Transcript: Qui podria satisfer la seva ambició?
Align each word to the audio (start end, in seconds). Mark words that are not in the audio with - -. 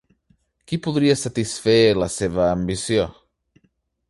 Qui 0.71 0.79
podria 0.87 1.17
satisfer 1.25 1.77
la 2.05 2.09
seva 2.17 2.49
ambició? 2.57 3.07